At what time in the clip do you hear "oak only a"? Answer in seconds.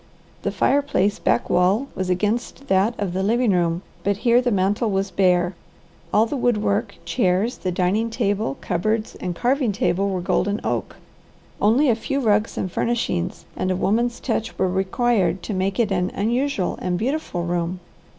10.63-11.93